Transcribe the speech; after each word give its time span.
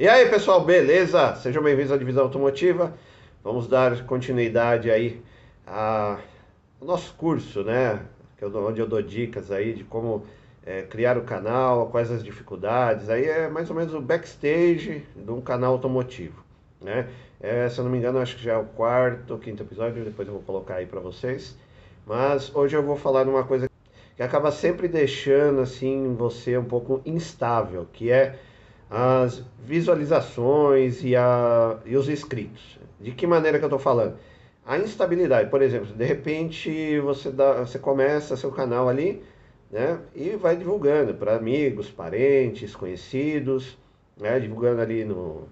E 0.00 0.06
aí 0.06 0.30
pessoal, 0.30 0.64
beleza? 0.64 1.34
Sejam 1.34 1.60
bem-vindos 1.60 1.90
à 1.90 1.96
Divisão 1.96 2.22
Automotiva. 2.22 2.94
Vamos 3.42 3.66
dar 3.66 4.06
continuidade 4.06 4.92
aí 4.92 5.20
ao 5.66 6.20
nosso 6.80 7.12
curso, 7.14 7.64
né? 7.64 8.00
Onde 8.40 8.78
eu 8.78 8.86
dou 8.86 9.02
dicas 9.02 9.50
aí 9.50 9.72
de 9.72 9.82
como 9.82 10.24
é, 10.64 10.82
criar 10.82 11.18
o 11.18 11.22
canal, 11.22 11.88
quais 11.88 12.12
as 12.12 12.22
dificuldades. 12.22 13.10
Aí 13.10 13.24
é 13.24 13.48
mais 13.48 13.70
ou 13.70 13.74
menos 13.74 13.92
o 13.92 14.00
backstage 14.00 15.04
de 15.16 15.32
um 15.32 15.40
canal 15.40 15.72
automotivo, 15.72 16.44
né? 16.80 17.08
É, 17.40 17.68
se 17.68 17.80
eu 17.80 17.82
não 17.84 17.90
me 17.90 17.98
engano, 17.98 18.20
acho 18.20 18.36
que 18.36 18.44
já 18.44 18.52
é 18.52 18.56
o 18.56 18.66
quarto 18.66 19.36
quinto 19.38 19.64
episódio, 19.64 20.04
depois 20.04 20.28
eu 20.28 20.34
vou 20.34 20.44
colocar 20.44 20.76
aí 20.76 20.86
para 20.86 21.00
vocês. 21.00 21.58
Mas 22.06 22.54
hoje 22.54 22.76
eu 22.76 22.84
vou 22.84 22.94
falar 22.94 23.24
de 23.24 23.30
uma 23.30 23.42
coisa 23.42 23.68
que 24.14 24.22
acaba 24.22 24.52
sempre 24.52 24.86
deixando 24.86 25.60
assim 25.60 26.14
você 26.14 26.56
um 26.56 26.64
pouco 26.64 27.02
instável, 27.04 27.84
que 27.92 28.12
é 28.12 28.38
as 28.90 29.42
visualizações 29.64 31.02
e, 31.04 31.14
a, 31.14 31.78
e 31.84 31.96
os 31.96 32.08
inscritos. 32.08 32.78
De 33.00 33.12
que 33.12 33.26
maneira 33.26 33.58
que 33.58 33.64
eu 33.64 33.68
estou 33.68 33.78
falando? 33.78 34.16
A 34.64 34.78
instabilidade, 34.78 35.50
por 35.50 35.62
exemplo, 35.62 35.86
de 35.94 36.04
repente 36.04 36.98
você, 37.00 37.30
dá, 37.30 37.60
você 37.60 37.78
começa 37.78 38.36
seu 38.36 38.50
canal 38.50 38.88
ali 38.88 39.22
né, 39.70 39.98
e 40.14 40.30
vai 40.30 40.56
divulgando 40.56 41.14
para 41.14 41.36
amigos, 41.36 41.90
parentes, 41.90 42.74
conhecidos, 42.74 43.78
né, 44.16 44.38
divulgando 44.38 44.80
ali 44.80 45.04
no 45.04 45.48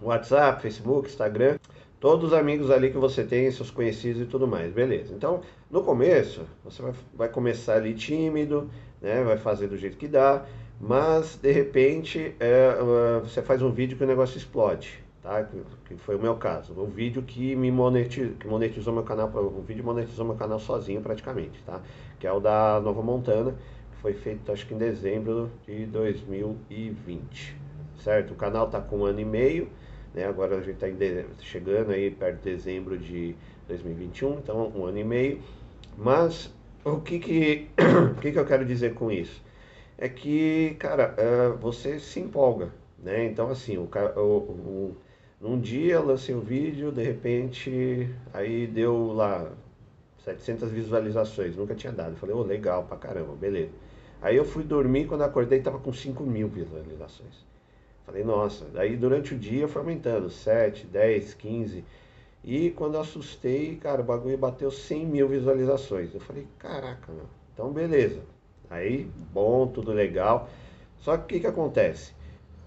WhatsApp, 0.00 0.62
Facebook, 0.62 1.08
Instagram, 1.08 1.58
todos 1.98 2.32
os 2.32 2.32
amigos 2.32 2.70
ali 2.70 2.90
que 2.90 2.98
você 2.98 3.24
tem, 3.24 3.50
seus 3.50 3.70
conhecidos 3.70 4.22
e 4.22 4.26
tudo 4.26 4.46
mais, 4.46 4.72
beleza. 4.72 5.12
Então, 5.14 5.42
no 5.70 5.82
começo, 5.82 6.42
você 6.64 6.82
vai, 6.82 6.92
vai 7.14 7.28
começar 7.28 7.74
ali 7.74 7.94
tímido, 7.94 8.70
né, 9.00 9.22
vai 9.22 9.38
fazer 9.38 9.68
do 9.68 9.76
jeito 9.76 9.96
que 9.96 10.08
dá, 10.08 10.44
mas 10.80 11.36
de 11.36 11.52
repente 11.52 12.34
é, 12.40 12.74
você 13.22 13.42
faz 13.42 13.60
um 13.60 13.70
vídeo 13.70 13.98
que 13.98 14.02
o 14.02 14.06
negócio 14.06 14.38
explode, 14.38 15.04
tá? 15.22 15.44
Que, 15.86 15.94
foi 15.96 16.16
o 16.16 16.18
meu 16.18 16.36
caso. 16.36 16.72
Um 16.72 16.86
vídeo 16.86 17.22
que 17.22 17.54
me 17.54 17.70
monetizou, 17.70 18.34
que 18.36 18.48
monetizou 18.48 18.94
meu 18.94 19.02
canal, 19.02 19.28
um 19.28 19.60
vídeo 19.60 19.84
monetizou 19.84 20.24
meu 20.24 20.36
canal 20.36 20.58
sozinho 20.58 21.02
praticamente, 21.02 21.62
tá? 21.64 21.82
Que 22.18 22.26
é 22.26 22.32
o 22.32 22.40
da 22.40 22.80
Nova 22.80 23.02
Montana, 23.02 23.52
que 23.92 24.00
foi 24.00 24.14
feito 24.14 24.50
acho 24.50 24.66
que 24.66 24.72
em 24.72 24.78
dezembro 24.78 25.50
de 25.66 25.84
2020, 25.84 27.56
certo? 28.02 28.32
O 28.32 28.36
canal 28.36 28.68
tá 28.70 28.80
com 28.80 29.00
um 29.00 29.04
ano 29.04 29.20
e 29.20 29.24
meio, 29.24 29.68
né? 30.14 30.24
Agora 30.24 30.56
a 30.56 30.62
gente 30.62 30.82
está 30.82 30.86
chegando 31.40 31.90
aí 31.90 32.10
perto 32.10 32.38
de 32.38 32.52
dezembro 32.52 32.96
de 32.96 33.36
2021, 33.68 34.38
então 34.38 34.72
um 34.74 34.86
ano 34.86 34.98
e 34.98 35.04
meio. 35.04 35.40
Mas 35.98 36.50
o 36.82 37.00
que 37.00 37.18
que, 37.18 37.68
o 38.16 38.20
que, 38.20 38.32
que 38.32 38.38
eu 38.38 38.46
quero 38.46 38.64
dizer 38.64 38.94
com 38.94 39.12
isso? 39.12 39.49
É 40.00 40.08
que, 40.08 40.76
cara, 40.78 41.14
uh, 41.14 41.58
você 41.58 42.00
se 42.00 42.20
empolga, 42.20 42.72
né? 42.98 43.26
Então, 43.26 43.50
assim, 43.50 43.76
o, 43.76 43.86
o, 44.16 44.20
o, 44.20 44.96
num 45.38 45.60
dia 45.60 46.00
lancei 46.00 46.34
um 46.34 46.40
vídeo, 46.40 46.90
de 46.90 47.02
repente, 47.02 48.08
aí 48.32 48.66
deu 48.66 49.12
lá 49.12 49.52
700 50.24 50.70
visualizações, 50.70 51.54
nunca 51.54 51.74
tinha 51.74 51.92
dado. 51.92 52.16
Falei, 52.16 52.34
ô, 52.34 52.38
oh, 52.38 52.42
legal 52.42 52.84
pra 52.84 52.96
caramba, 52.96 53.34
beleza. 53.34 53.72
Aí 54.22 54.36
eu 54.36 54.44
fui 54.44 54.64
dormir, 54.64 55.06
quando 55.06 55.22
acordei, 55.22 55.60
tava 55.60 55.78
com 55.78 55.92
5 55.92 56.22
mil 56.24 56.48
visualizações. 56.48 57.44
Falei, 58.06 58.24
nossa, 58.24 58.64
daí 58.72 58.96
durante 58.96 59.34
o 59.34 59.38
dia 59.38 59.68
foi 59.68 59.82
aumentando, 59.82 60.30
7, 60.30 60.86
10, 60.86 61.34
15. 61.34 61.84
E 62.42 62.70
quando 62.70 62.94
eu 62.94 63.02
assustei, 63.02 63.76
cara, 63.76 64.00
o 64.00 64.04
bagulho 64.04 64.38
bateu 64.38 64.70
100 64.70 65.06
mil 65.06 65.28
visualizações. 65.28 66.14
Eu 66.14 66.20
falei, 66.20 66.46
caraca, 66.58 67.12
meu. 67.12 67.26
Então, 67.52 67.70
beleza. 67.70 68.22
Aí, 68.70 69.10
bom, 69.32 69.66
tudo 69.66 69.92
legal. 69.92 70.48
Só 70.98 71.16
que 71.16 71.24
o 71.24 71.26
que, 71.26 71.40
que 71.40 71.46
acontece? 71.46 72.12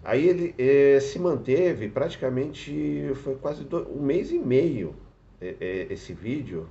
Aí 0.03 0.27
ele 0.27 0.53
eh, 0.57 0.99
se 0.99 1.17
manteve 1.17 1.87
praticamente, 1.87 3.11
foi 3.15 3.35
quase 3.35 3.65
um 3.89 4.01
mês 4.01 4.31
e 4.31 4.37
meio 4.37 4.95
eh, 5.39 5.55
eh, 5.61 5.87
esse 5.89 6.13
vídeo, 6.13 6.67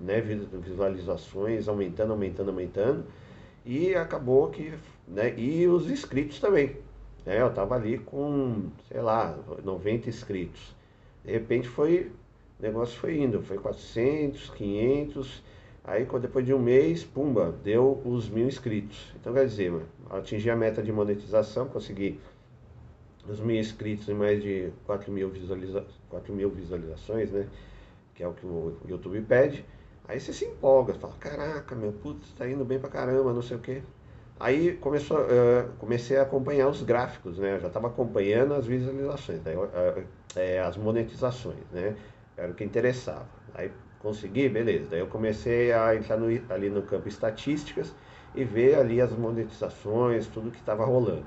né, 0.00 0.20
visualizações 0.20 1.68
aumentando, 1.68 2.12
aumentando, 2.12 2.48
aumentando, 2.48 3.04
e 3.64 3.94
acabou 3.94 4.48
que, 4.48 4.72
né, 5.06 5.34
e 5.38 5.68
os 5.68 5.90
inscritos 5.90 6.40
também, 6.40 6.76
né, 7.26 7.42
eu 7.42 7.52
tava 7.52 7.74
ali 7.74 7.98
com, 7.98 8.70
sei 8.88 9.02
lá, 9.02 9.38
90 9.62 10.08
inscritos, 10.08 10.74
de 11.22 11.30
repente 11.30 11.68
foi, 11.68 12.10
o 12.58 12.62
negócio 12.62 12.98
foi 12.98 13.18
indo, 13.18 13.42
foi 13.42 13.58
400, 13.58 14.48
500, 14.50 15.42
Aí 15.84 16.06
depois 16.20 16.46
de 16.46 16.54
um 16.54 16.60
mês, 16.60 17.02
pumba, 17.02 17.54
deu 17.64 18.00
os 18.04 18.28
mil 18.28 18.46
inscritos. 18.46 19.12
Então 19.20 19.32
quer 19.32 19.46
dizer, 19.46 19.72
atingi 20.10 20.48
a 20.48 20.56
meta 20.56 20.82
de 20.82 20.92
monetização, 20.92 21.66
consegui 21.66 22.20
os 23.28 23.40
mil 23.40 23.56
inscritos 23.56 24.08
e 24.08 24.14
mais 24.14 24.42
de 24.42 24.72
4 24.86 25.10
mil, 25.10 25.28
visualiza 25.28 25.84
4 26.08 26.32
mil 26.32 26.50
visualizações, 26.50 27.30
né? 27.30 27.48
Que 28.14 28.22
é 28.22 28.28
o 28.28 28.32
que 28.32 28.46
o 28.46 28.76
YouTube 28.88 29.20
pede. 29.22 29.64
Aí 30.06 30.20
você 30.20 30.32
se 30.32 30.44
empolga, 30.44 30.94
fala, 30.94 31.14
caraca, 31.14 31.74
meu, 31.74 31.92
putz, 31.92 32.32
tá 32.32 32.48
indo 32.48 32.64
bem 32.64 32.78
pra 32.78 32.88
caramba, 32.88 33.32
não 33.32 33.42
sei 33.42 33.56
o 33.56 33.60
quê. 33.60 33.82
Aí 34.38 34.76
começou, 34.76 35.18
uh, 35.18 35.68
comecei 35.78 36.16
a 36.16 36.22
acompanhar 36.22 36.68
os 36.68 36.82
gráficos, 36.82 37.38
né? 37.38 37.56
Eu 37.56 37.60
já 37.60 37.68
estava 37.68 37.88
acompanhando 37.88 38.54
as 38.54 38.66
visualizações, 38.66 39.40
daí, 39.40 39.56
uh, 39.56 39.62
uh, 39.62 40.66
as 40.66 40.76
monetizações, 40.76 41.64
né? 41.72 41.96
Era 42.36 42.50
o 42.50 42.54
que 42.54 42.64
interessava. 42.64 43.26
Aí 43.54 43.70
Consegui? 44.02 44.48
Beleza. 44.48 44.86
Daí 44.90 45.00
eu 45.00 45.06
comecei 45.06 45.72
a 45.72 45.94
entrar 45.94 46.16
no, 46.16 46.26
ali 46.52 46.68
no 46.68 46.82
campo 46.82 47.08
estatísticas 47.08 47.94
e 48.34 48.44
ver 48.44 48.74
ali 48.74 49.00
as 49.00 49.12
monetizações, 49.12 50.26
tudo 50.26 50.50
que 50.50 50.58
estava 50.58 50.84
rolando. 50.84 51.24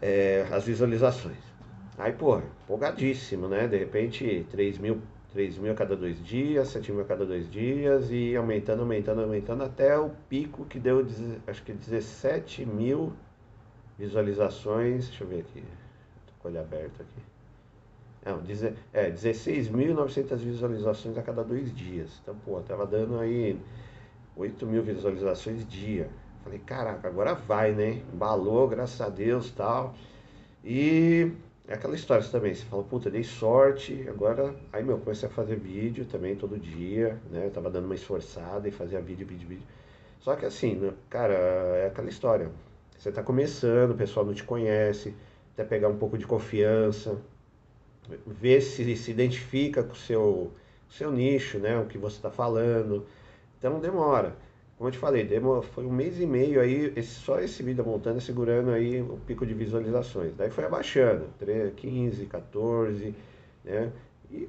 É, 0.00 0.46
as 0.50 0.64
visualizações. 0.64 1.52
Aí, 1.98 2.12
pô, 2.12 2.38
empolgadíssimo, 2.38 3.46
né? 3.46 3.68
De 3.68 3.76
repente, 3.76 4.46
3 4.50 4.78
mil, 4.78 5.02
3 5.32 5.58
mil 5.58 5.72
a 5.72 5.74
cada 5.74 5.94
dois 5.94 6.24
dias, 6.24 6.68
7 6.68 6.90
mil 6.90 7.02
a 7.02 7.04
cada 7.04 7.26
dois 7.26 7.50
dias 7.50 8.10
e 8.10 8.34
aumentando, 8.34 8.80
aumentando, 8.80 9.20
aumentando 9.20 9.62
até 9.62 9.96
o 9.98 10.10
pico 10.28 10.64
que 10.64 10.78
deu, 10.78 11.06
acho 11.46 11.62
que 11.62 11.72
17 11.72 12.64
mil 12.64 13.12
visualizações. 13.98 15.08
Deixa 15.08 15.24
eu 15.24 15.28
ver 15.28 15.40
aqui. 15.40 15.62
Tô 16.26 16.32
com 16.40 16.48
o 16.48 16.50
olho 16.50 16.60
aberto 16.60 17.02
aqui. 17.02 17.31
Não, 18.24 18.40
é, 18.92 19.10
16.900 19.10 20.36
visualizações 20.36 21.18
a 21.18 21.22
cada 21.22 21.42
dois 21.42 21.74
dias. 21.74 22.20
Então, 22.22 22.36
pô, 22.44 22.60
tava 22.60 22.86
dando 22.86 23.18
aí 23.18 23.58
8 24.36 24.64
mil 24.64 24.82
visualizações 24.82 25.66
dia. 25.66 26.08
Falei, 26.44 26.60
caraca, 26.60 27.08
agora 27.08 27.34
vai, 27.34 27.72
né? 27.72 28.00
Embalou, 28.12 28.68
graças 28.68 29.00
a 29.00 29.08
Deus 29.08 29.50
tal. 29.50 29.94
E 30.64 31.32
é 31.66 31.74
aquela 31.74 31.96
história 31.96 32.24
também. 32.28 32.54
Você 32.54 32.64
fala, 32.64 32.84
puta, 32.84 33.10
dei 33.10 33.24
sorte. 33.24 34.06
Agora, 34.08 34.54
aí, 34.72 34.84
meu, 34.84 34.98
comecei 34.98 35.28
a 35.28 35.32
fazer 35.32 35.56
vídeo 35.56 36.04
também 36.04 36.36
todo 36.36 36.56
dia, 36.56 37.20
né? 37.28 37.46
Eu 37.46 37.50
tava 37.50 37.70
dando 37.70 37.86
uma 37.86 37.94
esforçada 37.96 38.68
e 38.68 38.70
fazia 38.70 39.00
vídeo, 39.00 39.26
vídeo, 39.26 39.48
vídeo. 39.48 39.66
Só 40.20 40.36
que 40.36 40.46
assim, 40.46 40.76
né, 40.76 40.92
cara, 41.10 41.34
é 41.34 41.86
aquela 41.88 42.08
história. 42.08 42.52
Você 42.96 43.10
tá 43.10 43.20
começando, 43.20 43.90
o 43.90 43.96
pessoal 43.96 44.24
não 44.24 44.32
te 44.32 44.44
conhece, 44.44 45.12
até 45.54 45.64
pegar 45.64 45.88
um 45.88 45.98
pouco 45.98 46.16
de 46.16 46.24
confiança 46.24 47.18
ver 48.26 48.60
se 48.60 48.96
se 48.96 49.10
identifica 49.10 49.82
com 49.82 49.92
o 49.92 49.96
seu, 49.96 50.52
seu 50.90 51.10
nicho, 51.12 51.58
né? 51.58 51.78
O 51.78 51.86
que 51.86 51.98
você 51.98 52.16
está 52.16 52.30
falando. 52.30 53.06
Então 53.58 53.80
demora. 53.80 54.36
Como 54.76 54.88
eu 54.88 54.92
te 54.92 54.98
falei, 54.98 55.24
demora, 55.24 55.62
foi 55.62 55.86
um 55.86 55.92
mês 55.92 56.20
e 56.20 56.26
meio 56.26 56.60
aí, 56.60 56.92
esse, 56.96 57.14
só 57.14 57.38
esse 57.40 57.62
vídeo 57.62 57.84
montando 57.84 58.20
segurando 58.20 58.72
aí 58.72 59.00
o 59.00 59.16
pico 59.26 59.46
de 59.46 59.54
visualizações. 59.54 60.34
Daí 60.36 60.50
foi 60.50 60.64
abaixando, 60.64 61.26
13, 61.38 61.70
15, 61.72 62.26
14, 62.26 63.14
né? 63.64 63.92
E 64.30 64.48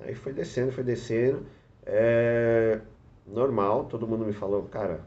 aí 0.00 0.14
foi 0.14 0.32
descendo, 0.32 0.72
foi 0.72 0.84
descendo. 0.84 1.44
É 1.84 2.80
normal, 3.26 3.84
todo 3.84 4.06
mundo 4.06 4.24
me 4.24 4.32
falou, 4.32 4.62
cara, 4.64 5.00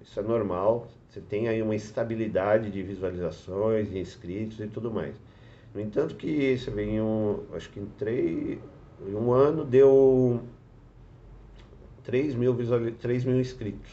isso 0.00 0.18
é 0.18 0.22
normal, 0.22 0.88
você 1.08 1.20
tem 1.20 1.48
aí 1.48 1.62
uma 1.62 1.74
estabilidade 1.74 2.70
de 2.70 2.82
visualizações, 2.82 3.90
de 3.90 3.98
inscritos 3.98 4.60
e 4.60 4.66
tudo 4.66 4.90
mais. 4.90 5.14
No 5.74 5.80
entanto 5.80 6.16
que 6.16 6.56
você 6.56 6.70
vê 6.70 6.84
em 6.84 7.00
um, 7.00 7.40
acho 7.54 7.70
que 7.70 7.80
em, 7.80 7.86
três, 7.98 8.58
em 9.06 9.14
um 9.14 9.32
ano 9.32 9.64
deu 9.64 10.42
3 12.04 12.34
mil, 12.34 12.54
visual, 12.54 12.80
3 13.00 13.24
mil 13.24 13.40
inscritos, 13.40 13.90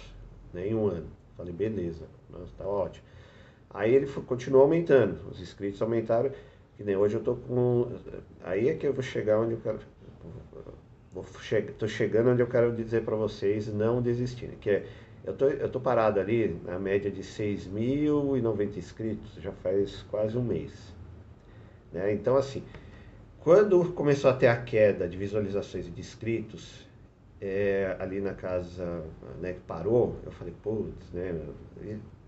né, 0.54 0.68
em 0.68 0.76
um 0.76 0.88
ano. 0.88 1.08
Falei, 1.38 1.54
beleza, 1.54 2.06
nossa, 2.30 2.52
tá 2.58 2.68
ótimo. 2.68 3.06
Aí 3.70 3.94
ele 3.94 4.08
foi, 4.08 4.24
continuou 4.24 4.64
aumentando, 4.64 5.30
os 5.30 5.40
inscritos 5.40 5.82
aumentaram, 5.82 6.32
que 6.76 6.84
nem 6.84 6.98
hoje 6.98 7.16
eu 7.16 7.22
tô 7.22 7.36
com. 7.36 7.88
Aí 8.44 8.68
é 8.68 8.74
que 8.74 8.88
eu 8.88 8.94
vou 8.94 9.04
chegar 9.04 9.40
onde 9.40 9.54
eu 9.54 9.60
quero. 9.62 9.80
Vou 11.14 11.24
che, 11.42 11.62
tô 11.78 11.88
chegando 11.88 12.32
onde 12.32 12.42
eu 12.42 12.48
quero 12.48 12.76
dizer 12.76 13.04
para 13.04 13.16
vocês 13.16 13.72
não 13.74 14.02
desistirem. 14.02 14.58
Que 14.58 14.70
é, 14.70 14.86
eu 15.24 15.34
tô, 15.34 15.48
eu 15.48 15.70
tô 15.70 15.80
parado 15.80 16.20
ali 16.20 16.60
na 16.66 16.80
média 16.80 17.10
de 17.12 17.22
6.090 17.22 18.78
inscritos, 18.78 19.36
já 19.36 19.52
faz 19.52 20.04
quase 20.10 20.38
um 20.38 20.44
mês. 20.44 20.99
Né? 21.92 22.14
Então, 22.14 22.36
assim, 22.38 22.64
quando 23.40 23.94
começou 23.94 24.30
a 24.30 24.34
ter 24.34 24.48
a 24.48 24.58
queda 24.58 25.08
de 25.08 25.18
visualizações 25.18 25.88
e 25.88 25.90
de 25.90 26.00
inscritos, 26.00 26.88
é, 27.42 27.96
ali 28.00 28.20
na 28.20 28.34
casa 28.34 29.04
né, 29.42 29.54
que 29.54 29.62
parou, 29.62 30.18
eu 30.26 30.32
falei, 30.32 30.54
putz, 30.62 31.12
né? 31.14 31.40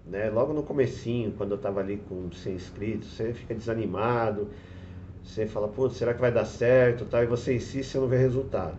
né? 0.06 0.30
Logo 0.30 0.54
no 0.54 0.64
comecinho, 0.64 1.34
quando 1.34 1.52
eu 1.52 1.58
estava 1.58 1.82
ali 1.82 1.98
com 2.08 2.32
100 2.32 2.54
inscritos, 2.54 3.14
você 3.14 3.34
fica 3.34 3.54
desanimado, 3.54 4.48
você 5.24 5.46
fala, 5.46 5.68
pô, 5.68 5.90
será 5.90 6.14
que 6.14 6.22
vai 6.22 6.32
dar 6.32 6.46
certo, 6.46 7.06
tal, 7.06 7.24
e 7.24 7.28
você 7.28 7.56
insiste 7.56 7.96
e 7.96 7.98
não 7.98 8.08
vê 8.08 8.18
resultado. 8.18 8.78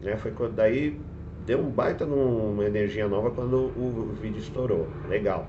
Né? 0.00 0.16
Foi 0.16 0.32
daí 0.50 0.98
deu 1.46 1.60
um 1.60 1.70
baita 1.70 2.04
numa 2.04 2.64
energia 2.64 3.08
nova 3.08 3.30
quando 3.30 3.56
o, 3.56 4.10
o 4.10 4.14
vídeo 4.20 4.38
estourou. 4.38 4.86
Legal. 5.08 5.48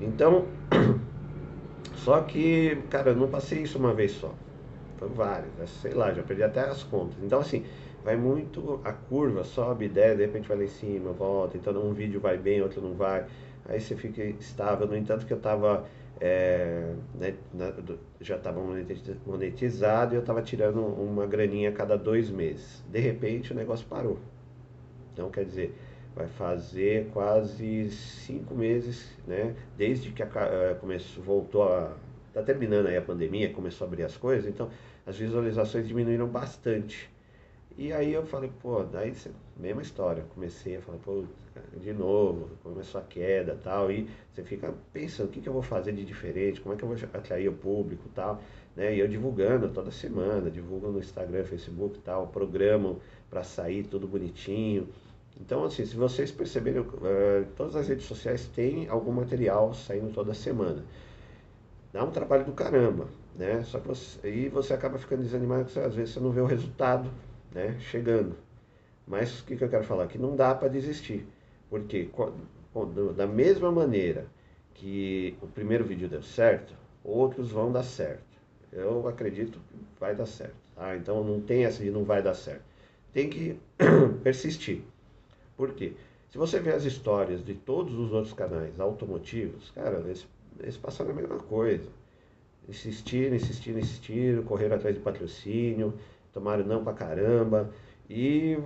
Então, 0.00 0.46
só 2.04 2.20
que, 2.22 2.76
cara, 2.90 3.10
eu 3.10 3.16
não 3.16 3.28
passei 3.28 3.62
isso 3.62 3.78
uma 3.78 3.92
vez 3.92 4.12
só. 4.12 4.32
Foi 4.98 5.08
vários, 5.08 5.52
né? 5.54 5.66
sei 5.66 5.92
lá, 5.92 6.12
já 6.12 6.22
perdi 6.22 6.42
até 6.42 6.60
as 6.60 6.82
contas. 6.82 7.16
Então, 7.22 7.40
assim, 7.40 7.64
vai 8.04 8.16
muito 8.16 8.80
a 8.84 8.92
curva, 8.92 9.44
sobe, 9.44 9.88
desce, 9.88 10.16
de 10.16 10.26
repente 10.26 10.48
vai 10.48 10.58
lá 10.58 10.64
em 10.64 10.68
cima, 10.68 11.12
volta. 11.12 11.56
Então, 11.56 11.72
um 11.74 11.92
vídeo 11.92 12.20
vai 12.20 12.36
bem, 12.36 12.62
outro 12.62 12.80
não 12.80 12.94
vai. 12.94 13.26
Aí 13.68 13.80
você 13.80 13.94
fica 13.94 14.22
estável. 14.22 14.86
No 14.86 14.96
entanto, 14.96 15.26
que 15.26 15.32
eu 15.32 15.36
estava 15.36 15.86
é, 16.20 16.94
né, 17.14 17.34
já 18.20 18.36
estava 18.36 18.60
monetizado 19.26 20.14
e 20.14 20.16
eu 20.16 20.20
estava 20.20 20.42
tirando 20.42 20.80
uma 20.80 21.26
graninha 21.26 21.70
a 21.70 21.72
cada 21.72 21.96
dois 21.96 22.30
meses. 22.30 22.82
De 22.88 22.98
repente, 22.98 23.52
o 23.52 23.56
negócio 23.56 23.86
parou. 23.86 24.18
Então, 25.12 25.30
quer 25.30 25.44
dizer, 25.44 25.74
vai 26.18 26.26
fazer 26.26 27.08
quase 27.12 27.90
cinco 27.90 28.52
meses, 28.52 29.08
né? 29.24 29.54
Desde 29.76 30.10
que 30.10 30.20
a, 30.20 30.26
eh, 30.26 30.76
começou, 30.80 31.22
voltou 31.22 31.62
a. 31.62 31.96
Está 32.26 32.42
terminando 32.42 32.88
aí 32.88 32.96
a 32.96 33.02
pandemia, 33.02 33.52
começou 33.52 33.84
a 33.84 33.88
abrir 33.88 34.02
as 34.02 34.16
coisas, 34.16 34.48
então 34.48 34.68
as 35.06 35.16
visualizações 35.16 35.86
diminuíram 35.86 36.26
bastante. 36.26 37.08
E 37.76 37.92
aí 37.92 38.12
eu 38.12 38.26
falei, 38.26 38.50
pô, 38.60 38.82
daí 38.82 39.14
mesma 39.56 39.80
história. 39.80 40.24
Comecei 40.34 40.76
a 40.76 40.80
falar, 40.80 40.98
pô, 40.98 41.22
de 41.80 41.92
novo, 41.92 42.50
começou 42.64 43.00
a 43.00 43.04
queda 43.04 43.56
tal. 43.62 43.90
E 43.90 44.08
você 44.32 44.42
fica 44.42 44.74
pensando, 44.92 45.28
o 45.28 45.30
que, 45.30 45.40
que 45.40 45.48
eu 45.48 45.52
vou 45.52 45.62
fazer 45.62 45.92
de 45.92 46.04
diferente? 46.04 46.60
Como 46.60 46.74
é 46.74 46.78
que 46.78 46.82
eu 46.82 46.88
vou 46.88 46.96
atrair 47.14 47.48
o 47.48 47.52
público 47.52 48.08
tal? 48.12 48.42
Né? 48.74 48.96
E 48.96 48.98
eu 48.98 49.06
divulgando 49.06 49.68
toda 49.68 49.92
semana, 49.92 50.50
divulgo 50.50 50.88
no 50.88 50.98
Instagram, 50.98 51.44
Facebook 51.44 52.00
tal, 52.00 52.26
programo 52.26 53.00
para 53.30 53.44
sair 53.44 53.84
tudo 53.84 54.08
bonitinho. 54.08 54.88
Então, 55.40 55.64
assim, 55.64 55.84
se 55.86 55.96
vocês 55.96 56.32
perceberem, 56.32 56.80
uh, 56.80 57.46
todas 57.56 57.76
as 57.76 57.88
redes 57.88 58.06
sociais 58.06 58.46
têm 58.48 58.88
algum 58.88 59.12
material 59.12 59.72
saindo 59.72 60.12
toda 60.12 60.34
semana. 60.34 60.84
Dá 61.92 62.04
um 62.04 62.10
trabalho 62.10 62.44
do 62.44 62.52
caramba, 62.52 63.08
né? 63.36 63.62
Só 63.64 63.78
que 63.78 63.88
você, 63.88 64.26
aí 64.26 64.48
você 64.48 64.74
acaba 64.74 64.98
ficando 64.98 65.22
desanimado, 65.22 65.64
porque 65.64 65.78
às 65.78 65.94
vezes 65.94 66.14
você 66.14 66.20
não 66.20 66.30
vê 66.30 66.40
o 66.40 66.46
resultado 66.46 67.10
né, 67.52 67.76
chegando. 67.78 68.36
Mas 69.06 69.40
o 69.40 69.44
que, 69.44 69.56
que 69.56 69.64
eu 69.64 69.68
quero 69.68 69.84
falar? 69.84 70.06
Que 70.06 70.18
não 70.18 70.36
dá 70.36 70.54
para 70.54 70.68
desistir. 70.68 71.26
Porque 71.70 72.10
da 73.16 73.26
mesma 73.26 73.72
maneira 73.72 74.26
que 74.74 75.36
o 75.40 75.46
primeiro 75.46 75.84
vídeo 75.84 76.08
deu 76.08 76.22
certo, 76.22 76.74
outros 77.02 77.50
vão 77.50 77.72
dar 77.72 77.84
certo. 77.84 78.22
Eu 78.70 79.08
acredito 79.08 79.58
que 79.58 79.76
vai 79.98 80.14
dar 80.14 80.26
certo. 80.26 80.56
Tá? 80.74 80.94
Então 80.96 81.24
não 81.24 81.40
tem 81.40 81.64
essa 81.64 81.82
de 81.82 81.90
não 81.90 82.04
vai 82.04 82.22
dar 82.22 82.34
certo. 82.34 82.62
Tem 83.12 83.30
que 83.30 83.58
persistir. 84.22 84.82
Por 85.58 85.72
quê? 85.74 85.92
Se 86.30 86.38
você 86.38 86.60
vê 86.60 86.72
as 86.72 86.84
histórias 86.84 87.44
de 87.44 87.52
todos 87.52 87.92
os 87.94 88.12
outros 88.12 88.32
canais 88.32 88.78
automotivos, 88.78 89.72
cara, 89.72 89.98
eles, 89.98 90.24
eles 90.60 90.76
passaram 90.76 91.10
a 91.10 91.14
mesma 91.14 91.38
coisa. 91.38 91.90
Insistiram, 92.68 93.34
insistiram, 93.34 93.80
insistiram, 93.80 94.44
correram 94.44 94.76
atrás 94.76 94.94
de 94.94 95.02
patrocínio, 95.02 95.94
tomaram 96.32 96.64
não 96.64 96.84
pra 96.84 96.92
caramba. 96.92 97.70
E 98.08 98.56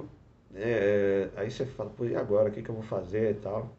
é, 0.55 1.31
aí 1.35 1.51
você 1.51 1.65
fala, 1.65 1.89
pô, 1.89 2.05
e 2.05 2.15
agora? 2.15 2.51
O 2.51 2.53
que, 2.53 2.63
que 2.63 2.69
eu 2.69 2.75
vou 2.75 2.85
fazer 2.85 3.31
e 3.31 3.41
tal? 3.41 3.75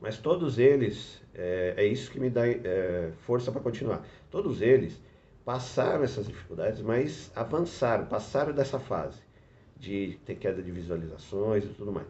Mas 0.00 0.18
todos 0.18 0.58
eles, 0.58 1.22
é, 1.34 1.74
é 1.76 1.84
isso 1.84 2.10
que 2.10 2.18
me 2.18 2.30
dá 2.30 2.48
é, 2.48 3.12
força 3.26 3.52
para 3.52 3.60
continuar. 3.60 4.04
Todos 4.28 4.60
eles 4.60 5.00
passaram 5.44 6.02
essas 6.02 6.26
dificuldades, 6.26 6.80
mas 6.80 7.30
avançaram, 7.36 8.06
passaram 8.06 8.52
dessa 8.52 8.80
fase 8.80 9.27
de 9.78 10.18
ter 10.24 10.34
queda 10.36 10.62
de 10.62 10.70
visualizações 10.70 11.64
e 11.64 11.68
tudo 11.68 11.92
mais. 11.92 12.06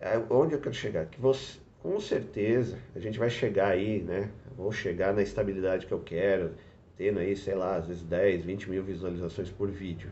É, 0.00 0.16
onde 0.30 0.54
eu 0.54 0.60
quero 0.60 0.74
chegar? 0.74 1.06
Que 1.06 1.20
você, 1.20 1.58
com 1.80 1.98
certeza, 2.00 2.78
a 2.94 2.98
gente 2.98 3.18
vai 3.18 3.30
chegar 3.30 3.68
aí, 3.68 4.00
né? 4.00 4.30
Vou 4.56 4.70
chegar 4.72 5.12
na 5.12 5.22
estabilidade 5.22 5.86
que 5.86 5.92
eu 5.92 6.00
quero, 6.00 6.52
tendo 6.96 7.18
aí, 7.20 7.36
sei 7.36 7.54
lá, 7.54 7.76
às 7.76 7.86
vezes 7.86 8.02
10, 8.02 8.44
20 8.44 8.70
mil 8.70 8.82
visualizações 8.82 9.50
por 9.50 9.70
vídeo. 9.70 10.10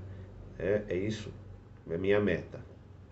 É, 0.59 0.83
é 0.89 0.97
isso, 0.97 1.33
é 1.91 1.99
minha 1.99 2.21
meta, 2.21 2.61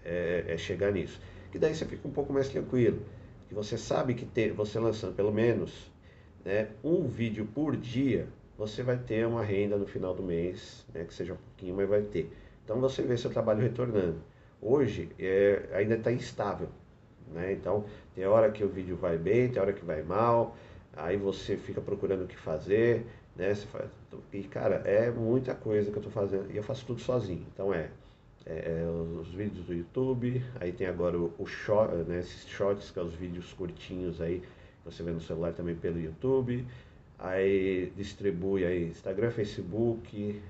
é, 0.05 0.45
é, 0.49 0.56
chegar 0.56 0.93
nisso. 0.93 1.21
Que 1.51 1.59
daí 1.59 1.75
você 1.75 1.85
fica 1.85 2.06
um 2.06 2.11
pouco 2.11 2.33
mais 2.33 2.49
tranquilo, 2.49 3.03
que 3.49 3.55
você 3.55 3.77
sabe 3.77 4.15
que 4.15 4.25
ter, 4.25 4.53
você 4.53 4.79
lançando 4.79 5.15
pelo 5.15 5.33
menos 5.33 5.93
né, 6.45 6.69
um 6.83 7.06
vídeo 7.06 7.47
por 7.55 7.77
dia, 7.77 8.29
você 8.56 8.83
vai 8.83 8.97
ter 8.97 9.27
uma 9.27 9.43
renda 9.43 9.77
no 9.77 9.87
final 9.87 10.15
do 10.15 10.23
mês, 10.23 10.87
né, 10.95 11.05
que 11.05 11.12
seja 11.12 11.35
um 11.35 11.37
pouquinho, 11.37 11.75
mas 11.77 11.89
vai 11.89 12.03
ter. 12.03 12.31
Então 12.65 12.81
você 12.81 13.03
vê 13.03 13.17
seu 13.17 13.31
trabalho 13.31 13.61
retornando. 13.61 14.21
Hoje 14.61 15.11
é, 15.19 15.69
ainda 15.75 15.95
está 15.95 16.11
instável, 16.11 16.69
né? 17.33 17.53
Então 17.53 17.85
tem 18.15 18.25
hora 18.27 18.51
que 18.51 18.65
o 18.65 18.69
vídeo 18.69 18.97
vai 18.97 19.19
bem, 19.19 19.51
tem 19.51 19.61
hora 19.61 19.73
que 19.73 19.85
vai 19.85 20.03
mal, 20.03 20.57
aí 20.97 21.17
você 21.17 21.57
fica 21.57 21.81
procurando 21.81 22.25
o 22.25 22.27
que 22.27 22.37
fazer, 22.37 23.07
né? 23.37 23.55
Você 23.55 23.67
faz, 23.67 23.91
e 24.33 24.43
cara, 24.45 24.77
é 24.87 25.11
muita 25.11 25.55
coisa 25.55 25.91
que 25.91 25.99
eu 25.99 26.03
estou 26.03 26.13
fazendo 26.13 26.51
e 26.51 26.57
eu 26.57 26.63
faço 26.63 26.87
tudo 26.87 27.01
sozinho. 27.01 27.47
Então 27.53 27.75
é, 27.75 27.91
é, 28.47 28.83
é 28.83 29.21
os 29.21 29.29
vídeos 29.29 29.67
do 29.67 29.75
YouTube, 29.75 30.43
aí 30.59 30.73
tem 30.73 30.87
agora 30.87 31.19
o, 31.19 31.33
o 31.39 31.47
short, 31.47 31.95
né, 32.09 32.21
esses 32.21 32.49
shorts, 32.49 32.89
que 32.89 32.95
são 32.95 33.05
é 33.05 33.07
os 33.07 33.15
vídeos 33.15 33.53
curtinhos 33.53 34.21
aí, 34.21 34.43
você 34.85 35.03
vê 35.03 35.11
no 35.11 35.21
celular 35.21 35.53
também 35.53 35.75
pelo 35.75 36.01
YouTube. 36.01 36.67
Aí 37.19 37.93
distribui 37.97 38.65
aí 38.65 38.89
Instagram, 38.89 39.31
Facebook, 39.31 40.43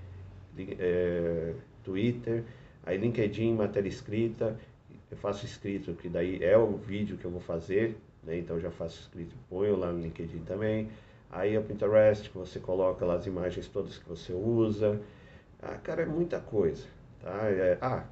é, 0.79 1.55
Twitter, 1.85 2.45
aí 2.85 2.97
LinkedIn, 2.97 3.55
matéria 3.55 3.89
escrita, 3.89 4.59
eu 5.11 5.17
faço 5.17 5.45
escrito, 5.45 5.93
que 5.95 6.09
daí 6.09 6.43
é 6.43 6.57
o 6.57 6.77
vídeo 6.77 7.17
que 7.17 7.25
eu 7.25 7.31
vou 7.31 7.41
fazer, 7.41 7.97
né? 8.23 8.39
Então 8.39 8.59
já 8.59 8.71
faço 8.71 9.01
escrito, 9.01 9.35
ponho 9.49 9.77
lá 9.77 9.93
no 9.93 10.01
LinkedIn 10.01 10.41
também. 10.41 10.89
Aí 11.31 11.57
o 11.59 11.63
Pinterest, 11.63 12.31
que 12.31 12.39
você 12.39 12.59
coloca 12.59 13.05
lá 13.05 13.15
as 13.15 13.27
imagens 13.27 13.67
todas 13.69 13.99
que 13.99 14.09
você 14.09 14.33
usa. 14.33 15.01
Ah, 15.63 15.77
cara, 15.77 16.03
é 16.03 16.07
muita 16.07 16.41
coisa. 16.41 16.85
Tá? 17.21 17.49
É, 17.49 17.79
ah, 17.81 18.05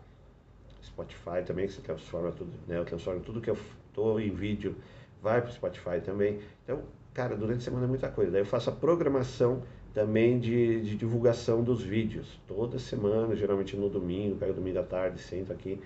Spotify 0.83 1.43
também, 1.45 1.67
que 1.67 1.73
você 1.73 1.83
transforma 1.83 2.33
tudo, 2.33 2.53
né? 2.67 2.79
Eu 2.79 2.85
transformo 2.85 3.21
tudo 3.21 3.41
que 3.41 3.51
eu 3.51 3.57
tô 3.93 4.19
em 4.19 4.31
vídeo, 4.31 4.75
vai 5.23 5.41
para 5.41 5.51
o 5.51 5.53
Spotify 5.53 6.01
também. 6.05 6.41
Então, 6.65 6.83
cara, 7.15 7.37
durante 7.37 7.59
a 7.59 7.63
semana 7.63 7.85
é 7.85 7.89
muita 7.89 8.09
coisa. 8.09 8.33
Daí 8.33 8.41
eu 8.41 8.47
faço 8.47 8.71
a 8.71 8.73
programação 8.73 9.63
também 9.95 10.39
de, 10.39 10.81
de, 10.83 10.97
divulgação 10.97 11.63
dos 11.63 11.83
vídeos. 11.83 12.41
Toda 12.47 12.79
semana, 12.79 13.35
geralmente 13.37 13.77
no 13.77 13.89
domingo, 13.89 14.37
pego 14.37 14.55
domingo 14.55 14.79
à 14.79 14.83
tarde, 14.83 15.21
sento 15.21 15.53
aqui 15.53 15.79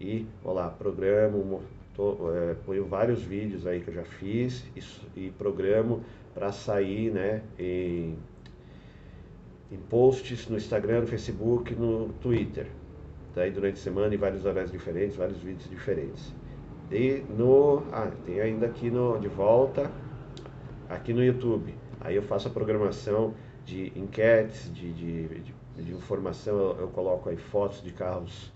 e, 0.00 0.26
vou 0.42 0.52
lá, 0.52 0.68
programo, 0.68 1.62
tô, 1.94 2.32
é, 2.34 2.54
ponho 2.66 2.84
vários 2.84 3.22
vídeos 3.22 3.66
aí 3.66 3.80
que 3.80 3.88
eu 3.88 3.94
já 3.94 4.04
fiz 4.04 4.64
e, 4.76 5.26
e 5.26 5.30
programo 5.30 6.02
para 6.34 6.50
sair 6.50 7.12
né, 7.12 7.42
em, 7.58 8.16
em 9.70 9.76
posts 9.88 10.48
no 10.48 10.56
Instagram, 10.56 11.02
no 11.02 11.06
Facebook, 11.06 11.74
no 11.74 12.08
Twitter. 12.20 12.66
Daí 13.34 13.50
durante 13.50 13.74
a 13.74 13.82
semana 13.82 14.14
em 14.14 14.18
vários 14.18 14.44
horários 14.44 14.72
diferentes, 14.72 15.16
vários 15.16 15.38
vídeos 15.38 15.68
diferentes. 15.70 16.34
E 16.90 17.24
no. 17.38 17.82
Ah, 17.90 18.10
tem 18.26 18.40
ainda 18.40 18.66
aqui 18.66 18.90
no, 18.90 19.18
de 19.18 19.28
volta, 19.28 19.90
aqui 20.88 21.14
no 21.14 21.24
YouTube. 21.24 21.74
Aí 22.00 22.16
eu 22.16 22.22
faço 22.22 22.48
a 22.48 22.50
programação 22.50 23.32
de 23.64 23.92
enquetes, 23.96 24.72
de, 24.72 24.92
de, 24.92 25.28
de, 25.28 25.54
de 25.76 25.92
informação, 25.92 26.58
eu, 26.58 26.80
eu, 26.80 26.88
coloco 26.88 27.28
aí 27.28 27.36
fotos 27.36 27.82
de 27.82 27.92
carros 27.92 28.52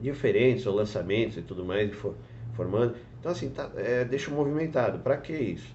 diferentes, 0.00 0.66
ou 0.66 0.74
lançamentos 0.74 1.36
e 1.36 1.42
tudo 1.42 1.64
mais, 1.64 1.90
formando. 2.54 2.96
Então, 3.20 3.32
assim, 3.32 3.50
tá, 3.50 3.70
é, 3.76 4.04
deixa 4.04 4.30
movimentado. 4.30 4.98
Para 5.00 5.16
que 5.16 5.32
isso? 5.32 5.74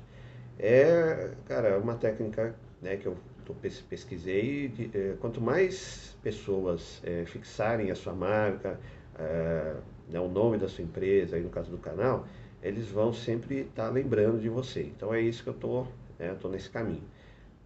É, 0.58 1.32
cara, 1.46 1.70
é 1.70 1.78
uma 1.78 1.96
técnica 1.96 2.56
né, 2.82 2.98
que 2.98 3.06
eu 3.06 3.18
tô, 3.46 3.54
pesquisei. 3.54 4.70
De, 4.70 4.90
é, 4.94 5.16
quanto 5.20 5.42
mais 5.42 6.18
pessoas 6.24 7.02
é, 7.04 7.25
fixarem 7.25 7.92
a 7.92 7.96
sua 7.96 8.13
marca, 8.13 8.80
é, 9.20 9.75
né, 10.10 10.20
o 10.20 10.28
nome 10.28 10.58
da 10.58 10.68
sua 10.68 10.84
empresa, 10.84 11.36
aí 11.36 11.44
no 11.44 11.50
caso 11.50 11.70
do 11.70 11.78
canal, 11.78 12.25
eles 12.62 12.88
vão 12.88 13.13
sempre 13.13 13.62
estar 13.62 13.86
tá 13.86 13.90
lembrando 13.90 14.40
de 14.40 14.50
você. 14.50 14.84
Então 14.84 15.13
é 15.13 15.22
isso 15.22 15.44
que 15.44 15.50
eu 15.50 15.54
estou 15.54 15.88
né, 16.18 16.36
tô 16.40 16.48
nesse 16.48 16.70
caminho 16.70 17.04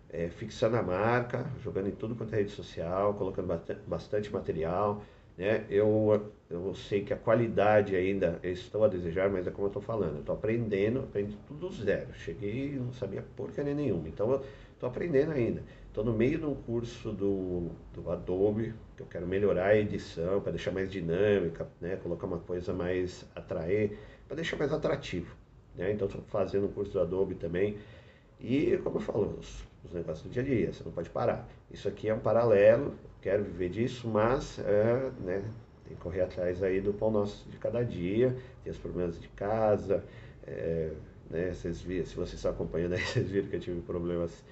é, 0.09 0.29
fixando 0.29 0.77
a 0.77 0.81
marca, 0.83 1.45
jogando 1.63 1.87
em 1.89 1.91
tudo 1.91 2.15
quanto 2.15 2.33
é 2.33 2.37
rede 2.37 2.51
social, 2.51 3.13
colocando 3.13 3.47
bastante 3.85 4.31
material. 4.31 5.03
Né? 5.37 5.65
Eu, 5.69 6.31
eu 6.49 6.73
sei 6.73 7.03
que 7.03 7.13
a 7.13 7.17
qualidade 7.17 7.95
ainda 7.95 8.39
estou 8.41 8.83
a 8.83 8.87
desejar, 8.87 9.29
mas 9.29 9.45
é 9.45 9.51
como 9.51 9.65
eu 9.65 9.69
estou 9.69 9.81
falando, 9.81 10.15
eu 10.15 10.19
estou 10.21 10.35
aprendendo, 10.35 10.99
aprendo 10.99 11.35
tudo 11.47 11.67
do 11.69 11.73
zero. 11.73 12.11
Cheguei 12.13 12.73
e 12.73 12.75
não 12.77 12.91
sabia 12.91 13.23
porcaria 13.35 13.73
nenhuma, 13.73 14.07
então 14.07 14.41
estou 14.73 14.89
aprendendo 14.89 15.31
ainda. 15.31 15.61
Estou 15.87 16.03
no 16.03 16.13
meio 16.13 16.39
de 16.39 16.45
um 16.45 16.55
curso 16.55 17.11
do, 17.11 17.69
do 17.93 18.09
Adobe, 18.11 18.73
que 18.95 19.03
eu 19.03 19.07
quero 19.07 19.27
melhorar 19.27 19.67
a 19.67 19.77
edição, 19.77 20.41
para 20.41 20.51
deixar 20.51 20.71
mais 20.71 20.91
dinâmica, 20.91 21.67
né? 21.81 21.95
colocar 21.97 22.25
uma 22.27 22.39
coisa 22.39 22.73
mais 22.73 23.25
atrair, 23.35 23.97
para 24.27 24.35
deixar 24.35 24.57
mais 24.57 24.71
atrativo. 24.71 25.35
né? 25.75 25.91
Então 25.91 26.07
estou 26.07 26.23
fazendo 26.27 26.67
um 26.67 26.71
curso 26.71 26.93
do 26.93 26.99
Adobe 26.99 27.35
também. 27.35 27.77
E 28.39 28.77
como 28.83 28.97
eu 28.97 29.01
falo, 29.01 29.39
os, 29.87 29.89
os, 29.89 29.93
negócios 29.93 30.23
do 30.23 30.29
dia 30.29 30.41
a 30.41 30.45
dia, 30.45 30.73
você 30.73 30.83
não 30.83 30.91
pode 30.91 31.09
parar. 31.09 31.47
Isso 31.71 31.87
aqui 31.87 32.09
é 32.09 32.13
um 32.13 32.19
paralelo, 32.19 32.93
quero 33.21 33.43
viver 33.43 33.69
disso, 33.69 34.07
mas 34.07 34.59
é, 34.59 35.11
né, 35.21 35.43
tem 35.85 35.95
que 35.95 36.01
correr 36.01 36.21
atrás 36.21 36.61
aí 36.63 36.81
do 36.81 36.93
pão 36.93 37.11
nosso 37.11 37.49
de 37.49 37.57
cada 37.57 37.83
dia, 37.83 38.35
tem 38.63 38.71
os 38.71 38.77
problemas 38.77 39.19
de 39.19 39.27
casa, 39.29 40.03
é, 40.45 40.91
né, 41.29 41.53
vocês 41.53 41.81
viram, 41.81 42.05
se 42.05 42.15
vocês 42.15 42.35
estão 42.35 42.51
acompanhando 42.51 42.93
aí, 42.93 43.01
vocês 43.05 43.29
viram 43.29 43.47
que 43.47 43.55
eu 43.55 43.59
tive 43.59 43.81
problemas 43.81 44.43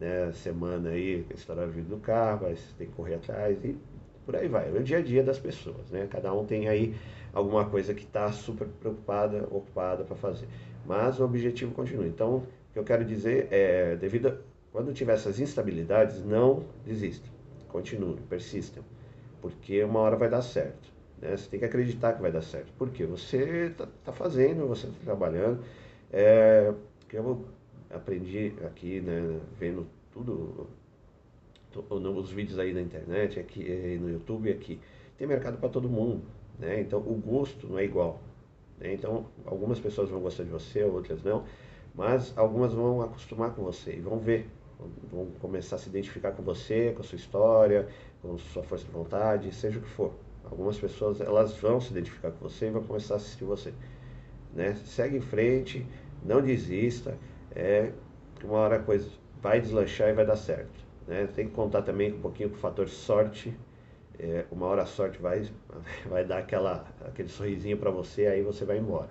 né, 0.00 0.32
semana 0.32 0.90
aí, 0.90 1.24
estouraram 1.34 1.68
o 1.68 1.72
vidro 1.72 1.96
do 1.96 2.00
carro, 2.00 2.46
mas 2.48 2.60
tem 2.78 2.86
que 2.86 2.92
correr 2.94 3.14
atrás 3.14 3.64
e 3.64 3.76
por 4.24 4.36
aí 4.36 4.48
vai. 4.48 4.68
É 4.68 4.72
o 4.72 4.82
dia 4.82 4.98
a 4.98 5.02
dia 5.02 5.22
das 5.22 5.38
pessoas, 5.38 5.90
né? 5.90 6.08
Cada 6.10 6.32
um 6.32 6.44
tem 6.46 6.68
aí 6.68 6.94
alguma 7.32 7.66
coisa 7.66 7.92
que 7.92 8.04
está 8.04 8.32
super 8.32 8.66
preocupada, 8.66 9.46
ocupada 9.50 10.02
para 10.04 10.16
fazer. 10.16 10.48
Mas 10.86 11.20
o 11.20 11.24
objetivo 11.24 11.72
continua. 11.72 12.06
Então, 12.06 12.36
o 12.36 12.46
que 12.72 12.78
eu 12.78 12.84
quero 12.84 13.04
dizer 13.04 13.48
é, 13.50 13.96
devido 13.96 14.38
quando 14.74 14.92
tiver 14.92 15.12
essas 15.12 15.38
instabilidades, 15.38 16.24
não 16.24 16.64
desistam, 16.84 17.30
continuem, 17.68 18.16
persistam, 18.28 18.82
porque 19.40 19.84
uma 19.84 20.00
hora 20.00 20.16
vai 20.16 20.28
dar 20.28 20.42
certo. 20.42 20.92
Né? 21.22 21.36
Você 21.36 21.48
tem 21.48 21.60
que 21.60 21.64
acreditar 21.64 22.14
que 22.14 22.20
vai 22.20 22.32
dar 22.32 22.42
certo, 22.42 22.72
porque 22.76 23.06
você 23.06 23.68
está 23.68 23.86
tá 24.04 24.12
fazendo, 24.12 24.66
você 24.66 24.88
está 24.88 24.98
trabalhando. 25.04 25.62
É, 26.12 26.74
eu 27.12 27.44
aprendi 27.88 28.52
aqui, 28.66 29.00
né, 29.00 29.38
vendo 29.60 29.86
tudo, 30.12 30.66
os 31.72 32.30
vídeos 32.32 32.58
aí 32.58 32.72
na 32.72 32.80
internet, 32.80 33.38
aqui 33.38 33.96
no 34.00 34.10
YouTube, 34.10 34.50
aqui 34.50 34.80
tem 35.16 35.28
mercado 35.28 35.56
para 35.56 35.68
todo 35.68 35.88
mundo, 35.88 36.24
né? 36.58 36.80
Então 36.80 36.98
o 36.98 37.14
gosto 37.14 37.68
não 37.68 37.78
é 37.78 37.84
igual. 37.84 38.20
Né? 38.80 38.92
Então 38.94 39.26
algumas 39.46 39.78
pessoas 39.78 40.10
vão 40.10 40.20
gostar 40.20 40.42
de 40.42 40.50
você, 40.50 40.82
outras 40.82 41.22
não, 41.22 41.44
mas 41.94 42.36
algumas 42.36 42.72
vão 42.72 43.00
acostumar 43.02 43.54
com 43.54 43.62
você 43.62 43.92
e 43.92 44.00
vão 44.00 44.18
ver, 44.18 44.48
vão 45.10 45.26
começar 45.40 45.76
a 45.76 45.78
se 45.78 45.88
identificar 45.88 46.32
com 46.32 46.42
você, 46.42 46.92
com 46.92 47.00
a 47.00 47.04
sua 47.04 47.16
história, 47.16 47.88
com 48.20 48.36
sua 48.38 48.62
força 48.62 48.84
de 48.84 48.90
vontade, 48.90 49.54
seja 49.54 49.78
o 49.78 49.82
que 49.82 49.88
for. 49.88 50.12
Algumas 50.44 50.78
pessoas 50.78 51.20
elas 51.20 51.56
vão 51.56 51.80
se 51.80 51.90
identificar 51.90 52.30
com 52.32 52.48
você 52.48 52.66
e 52.66 52.70
vão 52.70 52.82
começar 52.82 53.14
a 53.14 53.16
assistir 53.16 53.44
você. 53.44 53.72
Né? 54.52 54.74
Segue 54.84 55.16
em 55.16 55.20
frente, 55.20 55.86
não 56.24 56.42
desista, 56.42 57.16
é 57.54 57.92
uma 58.42 58.58
hora 58.58 58.76
a 58.76 58.80
coisa 58.80 59.08
vai 59.40 59.60
deslanchar 59.60 60.08
e 60.08 60.12
vai 60.12 60.24
dar 60.24 60.36
certo. 60.36 60.84
Né? 61.06 61.28
Tem 61.34 61.46
que 61.46 61.52
contar 61.54 61.82
também 61.82 62.12
um 62.12 62.20
pouquinho 62.20 62.50
com 62.50 62.56
o 62.56 62.58
fator 62.58 62.88
sorte. 62.88 63.54
É, 64.18 64.44
uma 64.50 64.66
hora 64.66 64.82
a 64.82 64.86
sorte 64.86 65.18
vai, 65.18 65.44
vai 66.08 66.24
dar 66.24 66.38
aquela, 66.38 66.86
aquele 67.04 67.28
sorrisinho 67.28 67.76
para 67.76 67.90
você, 67.90 68.26
aí 68.26 68.42
você 68.42 68.64
vai 68.64 68.78
embora. 68.78 69.10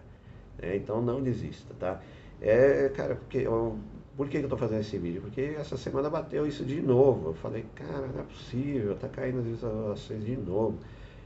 Né? 0.62 0.75
Então 0.75 1.01
não 1.01 1.22
desista, 1.22 1.74
tá? 1.79 2.01
É, 2.41 2.89
cara, 2.89 3.15
porque 3.15 3.39
eu, 3.39 3.77
por 4.15 4.29
que, 4.29 4.38
eu 4.38 4.41
estou 4.43 4.58
fazendo 4.58 4.82
esse 4.82 4.98
vídeo? 4.98 5.22
Porque 5.22 5.41
essa 5.41 5.75
semana 5.75 6.10
bateu 6.10 6.46
isso 6.46 6.63
de 6.63 6.82
novo. 6.82 7.29
Eu 7.29 7.34
falei, 7.34 7.65
cara, 7.74 8.08
não 8.08 8.20
é 8.20 8.24
possível, 8.24 8.96
tá 8.96 9.08
caindo 9.10 9.39
as 9.39 9.46
visualizações 9.46 10.24
de 10.24 10.38
novo. 10.38 10.77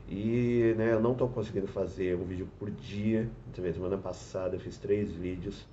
E 0.09 0.73
né, 0.77 0.93
eu 0.93 1.01
não 1.01 1.11
estou 1.11 1.27
conseguindo 1.27 1.67
fazer 1.67 2.15
um 2.15 2.23
vídeo 2.23 2.47
por 2.57 2.71
dia. 2.71 3.29
Também 3.53 3.73
semana 3.73 3.97
passada 3.97 4.55
eu 4.55 4.59
fiz 4.59 4.77
três 4.77 5.11
vídeos. 5.11 5.65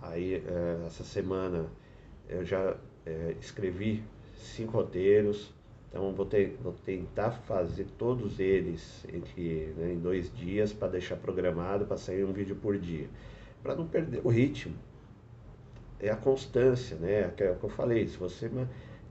Aí 0.00 0.34
é, 0.34 0.84
essa 0.86 1.02
semana 1.02 1.66
eu 2.28 2.44
já 2.44 2.76
é, 3.04 3.34
escrevi 3.40 4.04
cinco 4.36 4.72
roteiros. 4.76 5.52
Então 5.88 6.12
vou, 6.12 6.24
ter, 6.24 6.56
vou 6.62 6.72
tentar 6.84 7.32
fazer 7.32 7.86
todos 7.98 8.38
eles 8.38 9.04
entre, 9.12 9.74
né, 9.76 9.92
em 9.92 9.98
dois 9.98 10.32
dias 10.32 10.72
para 10.72 10.88
deixar 10.88 11.16
programado 11.16 11.86
para 11.86 11.96
sair 11.96 12.24
um 12.24 12.32
vídeo 12.32 12.54
por 12.54 12.78
dia. 12.78 13.08
Para 13.64 13.74
não 13.74 13.86
perder 13.86 14.20
o 14.22 14.28
ritmo. 14.28 14.74
É 16.02 16.10
a 16.10 16.16
constância, 16.16 16.96
né? 16.96 17.32
É 17.38 17.50
o 17.50 17.56
que 17.56 17.64
eu 17.64 17.70
falei, 17.70 18.06
se 18.06 18.16
você 18.16 18.50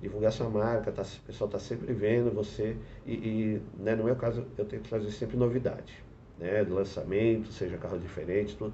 divulgar 0.01 0.31
sua 0.31 0.49
marca, 0.49 0.91
tá, 0.91 1.01
o 1.01 1.25
pessoal 1.25 1.47
está 1.47 1.59
sempre 1.59 1.93
vendo 1.93 2.31
você. 2.31 2.75
E, 3.05 3.13
e 3.13 3.61
né, 3.79 3.95
no 3.95 4.03
meu 4.03 4.15
caso 4.15 4.45
eu 4.57 4.65
tenho 4.65 4.81
que 4.81 4.89
trazer 4.89 5.09
sempre 5.11 5.37
novidade. 5.37 6.03
Né, 6.37 6.63
lançamento, 6.63 7.51
seja 7.51 7.77
carro 7.77 7.97
diferente, 7.99 8.57
tudo. 8.57 8.73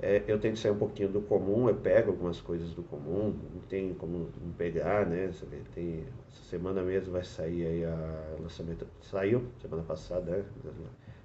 É, 0.00 0.22
eu 0.26 0.38
tento 0.38 0.58
sair 0.58 0.72
um 0.72 0.78
pouquinho 0.78 1.08
do 1.08 1.20
comum, 1.20 1.68
eu 1.68 1.76
pego 1.76 2.10
algumas 2.10 2.40
coisas 2.40 2.70
do 2.72 2.82
comum, 2.82 3.36
não 3.54 3.60
tem 3.68 3.94
como 3.94 4.30
não 4.42 4.52
pegar, 4.52 5.06
né? 5.06 5.28
Você 5.28 5.46
vê, 5.46 5.58
tem, 5.74 6.04
essa 6.28 6.42
semana 6.44 6.82
mesmo 6.82 7.12
vai 7.12 7.22
sair 7.22 7.64
aí 7.64 7.84
a 7.84 8.36
lançamento, 8.40 8.84
saiu 9.00 9.44
semana 9.60 9.82
passada, 9.84 10.44
né? 10.64 10.72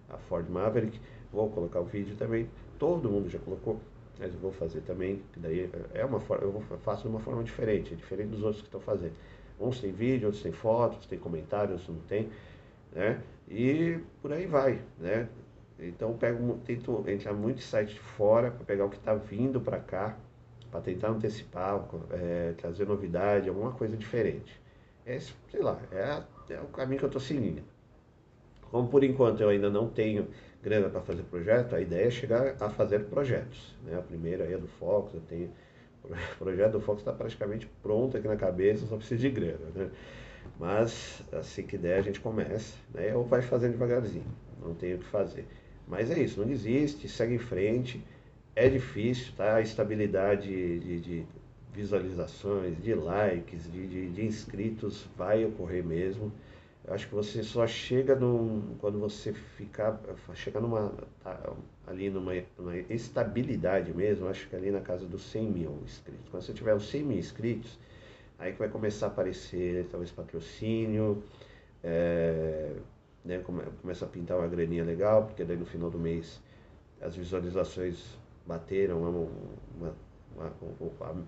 a 0.09 0.17
Ford 0.17 0.47
Maverick, 0.49 0.99
vou 1.31 1.49
colocar 1.49 1.79
o 1.79 1.85
vídeo 1.85 2.15
também, 2.15 2.47
todo 2.77 3.09
mundo 3.09 3.29
já 3.29 3.39
colocou, 3.39 3.79
mas 4.19 4.33
eu 4.33 4.39
vou 4.39 4.51
fazer 4.51 4.81
também, 4.81 5.21
que 5.33 5.39
daí 5.39 5.69
é 5.93 6.03
uma 6.05 6.19
forma, 6.19 6.45
eu 6.45 6.77
faço 6.79 7.03
de 7.03 7.07
uma 7.07 7.19
forma 7.19 7.43
diferente, 7.43 7.93
é 7.93 7.95
diferente 7.95 8.29
dos 8.29 8.43
outros 8.43 8.61
que 8.61 8.67
estão 8.67 8.81
fazendo. 8.81 9.13
Uns 9.59 9.79
tem 9.79 9.91
vídeo, 9.91 10.27
outros 10.27 10.43
tem 10.43 10.51
fotos, 10.51 11.05
tem 11.07 11.17
comentários, 11.17 11.71
outros 11.71 11.89
não 11.89 12.03
tem, 12.07 12.29
né? 12.93 13.21
E 13.49 13.99
por 14.21 14.31
aí 14.31 14.45
vai, 14.45 14.81
né? 14.99 15.27
Então 15.79 16.13
pego, 16.17 16.59
tento 16.65 17.03
entrar 17.07 17.33
muito 17.33 17.61
site 17.61 17.93
de 17.93 17.99
fora 17.99 18.51
para 18.51 18.65
pegar 18.65 18.85
o 18.85 18.89
que 18.89 18.97
está 18.97 19.13
vindo 19.13 19.61
para 19.61 19.79
cá, 19.79 20.17
para 20.71 20.81
tentar 20.81 21.09
antecipar, 21.09 21.87
é, 22.11 22.53
trazer 22.57 22.85
novidade, 22.85 23.47
alguma 23.47 23.71
coisa 23.71 23.95
diferente. 23.95 24.59
Esse, 25.05 25.33
sei 25.49 25.61
lá, 25.61 25.79
é, 25.91 26.53
é 26.53 26.59
o 26.59 26.67
caminho 26.67 26.99
que 26.99 27.05
eu 27.05 27.07
estou 27.07 27.21
seguindo. 27.21 27.61
Como 28.69 28.87
por 28.89 29.03
enquanto 29.03 29.41
eu 29.41 29.49
ainda 29.49 29.69
não 29.69 29.87
tenho 29.87 30.27
grana 30.67 30.89
para 30.89 31.01
fazer 31.01 31.23
projeto, 31.23 31.75
a 31.75 31.81
ideia 31.81 32.07
é 32.07 32.11
chegar 32.11 32.55
a 32.59 32.69
fazer 32.69 33.05
projetos. 33.05 33.73
Né? 33.85 33.97
A 33.97 34.01
primeira 34.01 34.43
aí 34.43 34.53
é 34.53 34.57
do 34.57 34.67
Fox, 34.67 35.13
eu 35.13 35.21
tenho. 35.21 35.49
O 36.35 36.37
projeto 36.37 36.73
do 36.73 36.79
Fox 36.81 37.01
está 37.01 37.11
praticamente 37.11 37.67
pronto 37.83 38.15
aqui 38.15 38.27
na 38.27 38.37
cabeça, 38.37 38.85
só 38.85 38.95
precisa 38.95 39.19
de 39.19 39.29
grana. 39.29 39.65
Né? 39.75 39.89
Mas 40.57 41.21
assim 41.33 41.63
que 41.63 41.77
der 41.77 41.99
a 41.99 42.01
gente 42.01 42.21
começa, 42.21 42.75
né? 42.93 43.13
ou 43.13 43.25
vai 43.25 43.41
fazendo 43.41 43.71
devagarzinho, 43.71 44.23
não 44.61 44.73
tem 44.73 44.93
o 44.93 44.99
que 44.99 45.05
fazer. 45.05 45.45
Mas 45.87 46.11
é 46.11 46.19
isso, 46.19 46.39
não 46.39 46.47
desiste, 46.47 47.07
segue 47.09 47.35
em 47.35 47.39
frente. 47.39 48.03
É 48.55 48.67
difícil, 48.69 49.33
tá? 49.35 49.55
A 49.55 49.61
estabilidade 49.61 50.47
de, 50.47 50.99
de 50.99 51.25
visualizações, 51.73 52.81
de 52.81 52.93
likes, 52.93 53.71
de, 53.71 53.87
de, 53.87 54.09
de, 54.09 54.25
inscritos 54.25 55.05
vai 55.15 55.45
ocorrer 55.45 55.83
mesmo. 55.83 56.31
Acho 56.87 57.09
que 57.09 57.15
você 57.15 57.43
só 57.43 57.67
chega 57.67 58.15
num, 58.15 58.75
quando 58.79 58.97
você 58.97 59.33
ficar, 59.33 59.99
chega 60.33 60.61
numa, 60.61 60.93
tá, 61.21 61.53
ali 61.85 62.09
numa, 62.09 62.31
numa, 62.57 62.77
estabilidade 62.89 63.93
mesmo, 63.93 64.27
acho 64.29 64.47
que 64.47 64.55
ali 64.55 64.71
na 64.71 64.79
casa 64.79 65.05
dos 65.05 65.21
100 65.23 65.51
mil 65.51 65.79
inscritos. 65.83 66.29
Quando 66.31 66.43
você 66.43 66.53
tiver 66.53 66.73
os 66.73 66.89
100 66.89 67.03
mil 67.03 67.17
inscritos, 67.17 67.77
aí 68.39 68.53
que 68.53 68.59
vai 68.59 68.69
começar 68.69 69.07
a 69.07 69.09
aparecer 69.09 69.85
talvez 69.91 70.11
patrocínio, 70.11 71.21
é, 71.83 72.71
né, 73.25 73.43
começa 73.81 74.05
a 74.05 74.07
pintar 74.07 74.37
uma 74.37 74.47
graninha 74.47 74.85
legal, 74.85 75.25
porque 75.25 75.43
daí 75.43 75.57
no 75.57 75.65
final 75.65 75.89
do 75.89 75.99
mês 75.99 76.41
as 77.01 77.17
visualizações 77.17 78.17
bateram 78.45 79.01
uma, 79.01 79.09
uma, 79.09 79.93
uma, 80.37 80.53
uma 80.79 81.25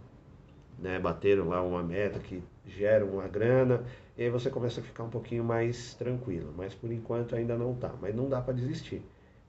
né, 0.82 0.98
bateram 1.00 1.50
lá 1.50 1.62
uma 1.62 1.84
meta 1.84 2.20
que 2.20 2.42
gera 2.66 3.06
uma 3.06 3.28
grana, 3.28 3.84
e 4.20 4.24
aí 4.24 4.30
você 4.30 4.50
começa 4.50 4.82
a 4.82 4.84
ficar 4.84 5.06
um 5.06 5.10
pouquinho 5.10 5.46
mais 5.46 5.94
tranquilo, 5.94 6.54
mas 6.58 6.76
por 6.76 6.92
enquanto 6.92 7.38
ainda 7.38 7.58
não 7.58 7.72
está, 7.72 7.94
mas 8.02 8.14
não 8.14 8.28
dá 8.28 8.42
para 8.42 8.54
desistir. 8.54 9.02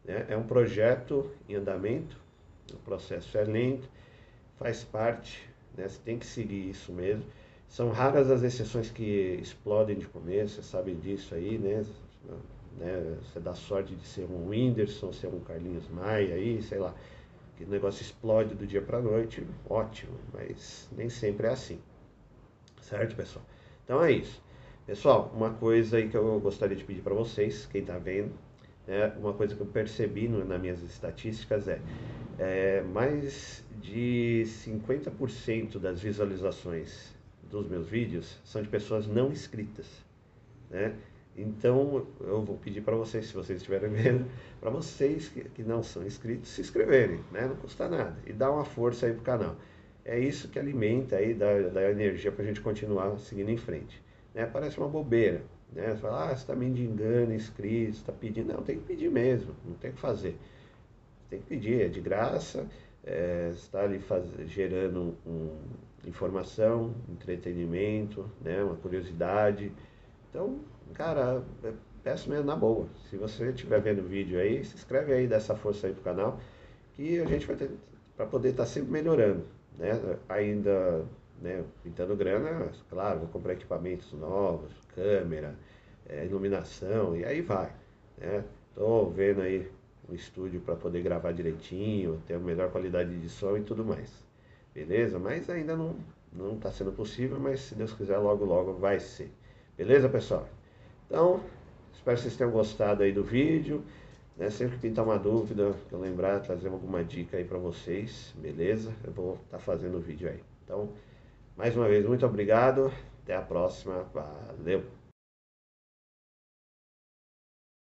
Né? 0.05 0.27
É 0.29 0.37
um 0.37 0.45
projeto 0.45 1.29
em 1.49 1.57
andamento, 1.57 2.17
o 2.73 2.77
processo 2.77 3.37
é 3.37 3.43
lento, 3.43 3.89
faz 4.61 4.85
parte, 4.85 5.45
né? 5.77 5.89
você 5.89 5.99
tem 6.05 6.21
que 6.21 6.25
seguir 6.25 6.71
isso 6.71 6.93
mesmo. 6.93 7.25
São 7.69 7.91
raras 7.91 8.31
as 8.31 8.45
exceções 8.45 8.93
que 8.93 9.41
explodem 9.43 9.99
de 9.99 10.07
começo, 10.07 10.63
você 10.63 10.63
sabe 10.63 10.95
disso 10.95 11.35
aí, 11.35 11.59
né? 11.59 11.85
Né? 12.79 13.17
Você 13.25 13.41
dá 13.41 13.55
sorte 13.55 13.93
de 13.97 14.07
ser 14.07 14.27
um 14.31 14.51
Whindersson, 14.51 15.13
ser 15.13 15.27
um 15.27 15.41
Carlinhos 15.41 15.89
Maia 15.89 16.37
aí, 16.37 16.63
sei 16.63 16.79
lá. 16.79 16.95
Que 17.57 17.65
o 17.65 17.69
negócio 17.69 18.03
explode 18.03 18.55
do 18.55 18.65
dia 18.65 18.81
para 18.81 19.01
noite, 19.01 19.45
ótimo, 19.69 20.17
mas 20.33 20.89
nem 20.97 21.09
sempre 21.09 21.49
é 21.49 21.51
assim. 21.51 21.81
Certo, 22.81 23.17
pessoal? 23.17 23.45
Então 23.85 24.01
é 24.05 24.13
isso. 24.13 24.41
Pessoal, 24.87 25.33
uma 25.35 25.51
coisa 25.51 25.99
aí 25.99 26.09
que 26.09 26.17
eu 26.17 26.41
gostaria 26.41 26.77
de 26.77 26.85
pedir 26.85 27.03
para 27.03 27.15
vocês, 27.15 27.67
quem 27.67 27.81
está 27.81 27.99
vendo, 27.99 28.33
né, 28.87 29.13
uma 29.19 29.33
coisa 29.33 29.55
que 29.55 29.61
eu 29.61 29.67
percebi 29.67 30.27
no, 30.27 30.45
nas 30.45 30.61
minhas 30.61 30.83
estatísticas 30.83 31.69
é, 31.69 31.81
é 32.39 32.83
mais 32.83 33.65
de 33.81 34.43
50% 34.47 35.79
das 35.79 36.01
visualizações 36.01 37.15
dos 37.51 37.69
meus 37.69 37.89
vídeos 37.89 38.39
são 38.45 38.63
de 38.63 38.69
pessoas 38.69 39.07
não 39.07 39.31
inscritas. 39.31 39.87
Né? 40.71 40.95
Então, 41.37 42.07
eu 42.21 42.43
vou 42.43 42.57
pedir 42.57 42.81
para 42.81 42.97
vocês, 42.97 43.27
se 43.27 43.35
vocês 43.35 43.59
estiverem 43.59 43.91
vendo, 43.95 44.27
para 44.61 44.71
vocês 44.71 45.29
que, 45.29 45.45
que, 45.45 45.63
não 45.63 45.83
são 45.83 46.05
inscritos, 46.05 46.51
se 46.51 46.61
inscreverem, 46.61 47.21
né? 47.31 47.47
Não 47.47 47.57
custa 47.57 47.89
nada. 47.89 48.17
E 48.27 48.33
dá 48.33 48.51
uma 48.51 48.65
força 48.65 49.07
aí 49.07 49.13
pro 49.13 49.23
canal. 49.23 49.57
É 50.05 50.19
isso 50.19 50.49
que 50.49 50.59
alimenta 50.59 51.17
aí, 51.17 51.35
dá, 51.35 51.47
dá 51.73 51.91
energia 51.91 52.33
para 52.33 52.43
a 52.43 52.47
gente 52.47 52.61
continuar 52.61 53.17
seguindo 53.19 53.51
em 53.51 53.57
frente. 53.57 54.03
Né? 54.35 54.47
Parece 54.47 54.79
uma 54.79 54.89
bobeira, 54.89 55.43
né? 55.73 55.91
Você 55.91 55.99
fala, 55.99 56.25
ah, 56.25 56.29
você 56.29 56.35
está 56.35 56.55
me 56.55 56.67
engano, 56.67 57.35
inscrito, 57.35 57.93
está 57.93 58.13
pedindo. 58.13 58.53
Não, 58.53 58.63
tem 58.63 58.79
que 58.79 58.85
pedir 58.85 59.11
mesmo, 59.11 59.55
não 59.65 59.75
tem 59.75 59.93
que 59.93 59.99
fazer. 59.99 60.37
Tem 61.29 61.41
que 61.41 61.47
pedir, 61.47 61.83
é 61.83 61.89
de 61.89 62.01
graça, 62.01 62.67
é, 63.05 63.51
está 63.55 63.83
ali 63.83 64.01
faz, 64.01 64.25
gerando 64.47 65.17
um, 65.27 65.57
informação, 66.07 66.95
entretenimento, 67.09 68.29
né, 68.41 68.63
uma 68.63 68.77
curiosidade. 68.77 69.73
Então, 70.29 70.61
cara, 70.95 71.43
é, 71.63 71.73
peço 72.03 72.29
mesmo 72.31 72.47
na 72.47 72.57
boa. 72.57 72.89
Se 73.09 73.17
você 73.17 73.51
estiver 73.51 73.81
vendo 73.81 74.01
o 74.01 74.09
vídeo 74.09 74.39
aí, 74.41 74.65
se 74.65 74.75
inscreve 74.75 75.13
aí, 75.13 75.27
dá 75.27 75.37
essa 75.37 75.55
força 75.55 75.87
aí 75.87 75.93
pro 75.93 76.03
canal, 76.03 76.41
que 76.95 77.21
a 77.21 77.27
gente 77.27 77.47
vai 77.47 77.57
ter 77.57 77.71
para 78.17 78.27
poder 78.27 78.51
estar 78.51 78.65
tá 78.65 78.69
sempre 78.69 78.91
melhorando, 78.91 79.47
né? 79.79 79.93
Ainda, 80.29 81.07
né, 81.41 81.65
pintando 81.83 82.15
grana, 82.17 82.71
claro, 82.89 83.21
vou 83.21 83.29
comprar 83.29 83.55
equipamentos 83.55 84.13
novos, 84.13 84.73
câmera, 84.95 85.55
é, 86.09 86.25
iluminação 86.27 87.17
e 87.17 87.25
aí 87.25 87.41
vai, 87.41 87.73
né? 88.19 88.45
Tô 88.75 89.07
vendo 89.07 89.41
aí 89.41 89.71
um 90.09 90.15
estúdio 90.15 90.61
para 90.61 90.77
poder 90.77 91.03
gravar 91.03 91.33
direitinho, 91.33 92.23
ter 92.27 92.35
a 92.35 92.39
melhor 92.39 92.71
qualidade 92.71 93.19
de 93.19 93.29
som 93.29 93.57
e 93.57 93.63
tudo 93.63 93.85
mais. 93.85 94.11
Beleza? 94.75 95.19
Mas 95.19 95.49
ainda 95.51 95.77
não 95.77 95.97
não 96.33 96.55
está 96.55 96.71
sendo 96.71 96.93
possível, 96.93 97.41
mas 97.41 97.61
se 97.61 97.75
Deus 97.75 97.93
quiser 97.93 98.19
logo 98.19 98.45
logo 98.45 98.75
vai 98.75 99.01
ser. 99.01 99.33
Beleza, 99.77 100.09
pessoal? 100.09 100.49
Então, 101.07 101.41
espero 101.93 102.17
que 102.17 102.23
vocês 102.23 102.37
tenham 102.37 102.53
gostado 102.53 103.03
aí 103.03 103.13
do 103.13 103.25
vídeo. 103.25 103.83
Né? 104.37 104.49
Sempre 104.49 104.77
que 104.77 104.83
pintar 104.83 105.05
uma 105.05 105.19
dúvida, 105.19 105.75
eu 105.91 105.99
lembrar, 105.99 106.41
trazer 106.41 106.69
alguma 106.69 107.05
dica 107.05 107.37
aí 107.37 107.45
para 107.45 107.59
vocês, 107.59 108.33
beleza? 108.39 108.93
Eu 109.05 109.13
vou 109.13 109.35
estar 109.35 109.59
tá 109.59 109.59
fazendo 109.59 109.99
o 109.99 110.01
vídeo 110.01 110.29
aí. 110.29 110.41
Então, 110.65 110.89
mais 111.61 111.77
uma 111.77 111.87
vez, 111.87 112.07
muito 112.07 112.25
obrigado. 112.25 112.91
Até 113.23 113.37
a 113.37 113.43
próxima. 113.43 114.07
Valeu! 114.15 115.00